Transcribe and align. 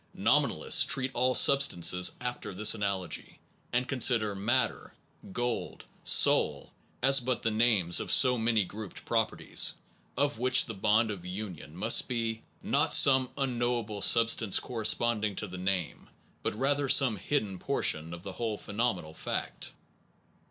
Nominalists 0.15 0.83
treat 0.83 1.11
all 1.13 1.35
substances 1.35 2.13
after 2.19 2.55
this 2.55 2.73
analogy, 2.73 3.37
and 3.71 3.87
consider 3.87 4.33
matter, 4.33 4.95
gold, 5.31 5.85
soul, 6.03 6.73
as 7.03 7.19
but 7.19 7.43
the 7.43 7.51
names 7.51 7.99
of 7.99 8.11
so 8.11 8.35
many 8.35 8.63
grouped 8.63 9.05
properties, 9.05 9.75
of 10.17 10.39
which 10.39 10.65
the 10.65 10.73
bond 10.73 11.11
of 11.11 11.23
union 11.23 11.75
must 11.77 12.07
be, 12.07 12.41
not 12.63 12.95
some 12.95 13.29
unknowable 13.37 14.01
substance 14.01 14.59
corresponding 14.59 15.35
to 15.35 15.45
the 15.45 15.59
name, 15.59 16.09
but 16.41 16.55
rather 16.55 16.89
some 16.89 17.15
hidden 17.17 17.59
portion 17.59 18.11
of 18.11 18.23
the 18.23 18.31
whole 18.33 18.57
phenomenal 18.57 19.13
fact. 19.13 19.71